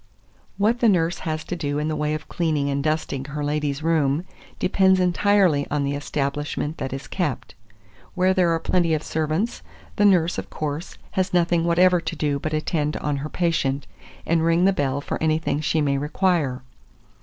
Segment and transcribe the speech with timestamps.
[0.57, 0.63] 2432.
[0.63, 3.83] What the nurse has to do in the way of cleaning and dusting her lady's
[3.83, 4.25] room,
[4.57, 7.53] depends entirely on the establishment that is kept.
[8.15, 9.61] Where there are plenty of servants,
[9.97, 13.85] the nurse, of course, has nothing whatever to do but attend on her patient,
[14.25, 16.63] and ring the bell for anything she may require.